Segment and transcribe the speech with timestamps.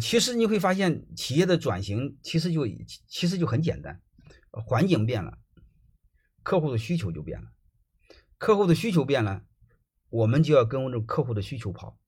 [0.00, 2.66] 其实你会发现，企业的转型其实就
[3.06, 4.00] 其实就很简单，
[4.50, 5.38] 环境变了，
[6.42, 7.48] 客户的需求就变了，
[8.38, 9.44] 客户的需求变了，
[10.08, 11.98] 我们就要跟着客户的需求跑。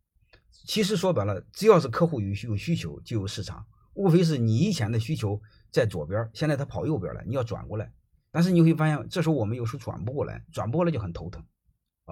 [0.66, 3.66] 其实说白了，只要是客户有有需求，就有市场。
[3.94, 5.40] 无非是你以前的需求
[5.70, 7.92] 在左边，现在他跑右边了，你要转过来。
[8.30, 11.44] 但是你会发现，这时候我们有时候转不过来，转不过来就很头疼，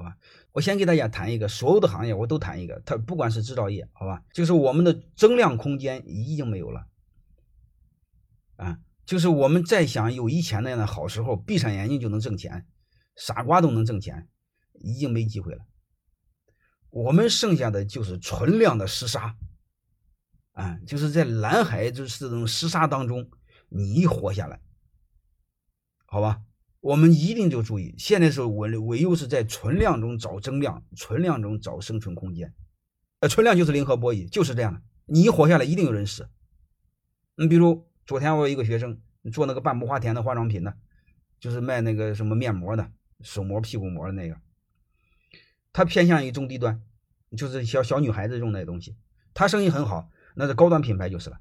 [0.01, 0.17] 好吧？
[0.53, 4.23] 我先给大家谈一个，所有的行业我都谈一个，它不管是制造业，好吧？
[4.33, 6.87] 就是我们的增量空间已经没有了，
[8.57, 12.67] 啊，就是我们再想有以前那样的好时候，闭上眼睛就能挣钱，
[13.15, 14.27] 傻瓜都能挣钱，
[14.73, 15.67] 已经没机会了。
[16.89, 19.37] 我们剩下的就是存量的厮杀，
[20.53, 23.31] 啊，就是在蓝海就是这种厮杀当中，
[23.69, 24.61] 你活下来。
[26.07, 26.41] 好吧，
[26.81, 32.55] 我们一定就注意，现在是唯唯有是在存量中找增量，存量中找生存空间。
[33.21, 34.81] 呃，存量就是零和博弈，就是这样的。
[35.05, 36.31] 你一活下来，一定有人死。
[37.37, 38.99] 你比如昨天我有一个学生
[39.31, 40.75] 做那个半亩花田的化妆品的，
[41.39, 44.37] 就是卖那个什么面膜的，手膜、屁股膜的那个，
[45.75, 46.81] 他偏向于中低端，
[47.37, 48.97] 就是小小女孩子用那东西，
[49.35, 51.39] 他生意很好，那是高端品牌就是了。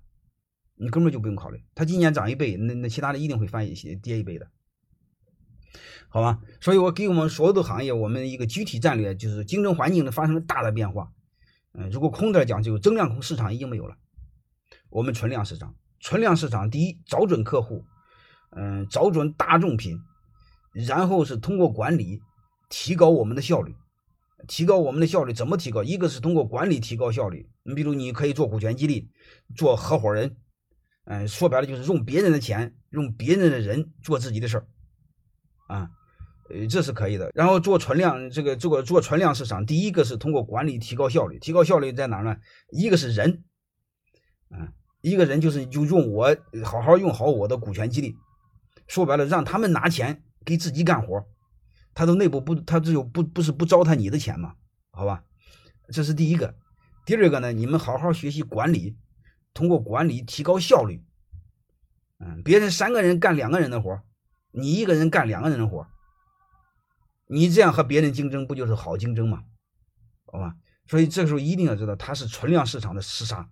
[0.76, 4.50] 你根本就不用考虑，他今年涨一倍，那那其他的一定会翻一些跌一倍的。
[6.09, 11.11] 好吧，所以我给我们所有的行业，我们一个具体战略就是竞争环境的发生了大的变化。
[11.73, 13.95] 嗯，如果空的讲，就增量空市场已经没有了，
[14.89, 15.76] 我们存量市场。
[16.02, 17.86] 存量市场，第一找准客户，
[18.52, 20.00] 嗯，找准大众品，
[20.73, 22.22] 然后是通过管理
[22.70, 23.76] 提高我们的效率，
[24.48, 25.83] 提高我们的效率怎么提高？
[25.83, 29.11] 一个是通过管理提高效率，你比如你可以做股权激励，
[29.56, 30.38] 做合伙人，
[31.04, 34.67] 嗯，说白了就是用别人的钱，用别人的人做自己的事儿。
[35.70, 35.88] 啊，
[36.50, 37.30] 呃，这是可以的。
[37.36, 41.38] 然后做存量，这个这个做存量市场，第一个是通过管理提高效率。
[41.38, 42.36] 提高效率在哪呢？
[42.72, 43.44] 一个是人，
[44.50, 48.16] 啊，一个人就是就用我好好用好我的股权激励，
[48.88, 51.23] 说白了，让他们拿钱给自己干活，
[51.94, 54.55] 他都内部不，他只有不不是不糟蹋你的钱嘛？
[54.89, 55.23] 好吧，
[55.94, 56.55] 这是第一个。
[57.05, 58.98] 第二个呢，你们好好学习管理，
[59.54, 61.04] 通过管理提高效率。
[62.20, 64.02] 嗯，别人三个人干两个人的活。
[64.52, 65.87] 你一个人干两个人的活，
[67.27, 69.43] 你这样和别人竞争不就是好竞争吗？
[70.26, 70.55] 好吧，
[70.87, 73.49] 所以这个时候一定要知道，它是存量市场的厮杀，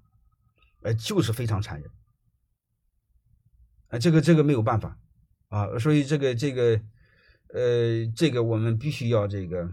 [0.82, 1.92] 呃，就是非常残忍，
[3.90, 4.98] 啊，这个这个没有办法
[5.50, 6.82] 啊，所以这个这个
[7.54, 9.70] 呃，这个我们必须要这个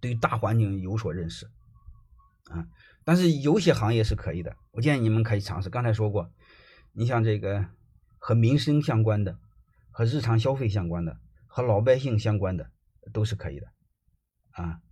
[0.00, 1.46] 对大环境有所认识
[2.50, 2.66] 啊。
[3.04, 5.70] 但是有些行业是可以的，我建议你们可以尝试。
[5.70, 6.30] 刚才说过，
[6.92, 7.66] 你像这个
[8.18, 9.38] 和民生相关的。
[9.92, 11.16] 和日常消费相关的，
[11.46, 12.70] 和老百姓相关的，
[13.12, 13.68] 都是可以的，
[14.50, 14.82] 啊。